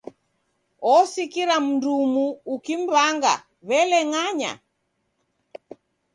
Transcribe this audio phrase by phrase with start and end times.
[0.93, 3.33] Osikira mndumu ukim'mbanga,
[3.67, 4.53] w'ele ng'anya!